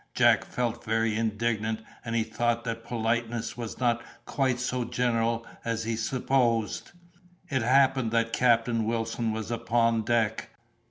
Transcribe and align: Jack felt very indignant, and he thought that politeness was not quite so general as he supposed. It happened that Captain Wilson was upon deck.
Jack 0.15 0.45
felt 0.45 0.83
very 0.83 1.15
indignant, 1.15 1.79
and 2.03 2.15
he 2.15 2.23
thought 2.23 2.63
that 2.63 2.83
politeness 2.83 3.55
was 3.55 3.77
not 3.79 4.01
quite 4.25 4.59
so 4.59 4.83
general 4.83 5.45
as 5.63 5.83
he 5.83 5.95
supposed. 5.95 6.89
It 7.49 7.61
happened 7.61 8.09
that 8.09 8.33
Captain 8.33 8.85
Wilson 8.85 9.31
was 9.31 9.51
upon 9.51 10.01
deck. 10.01 10.49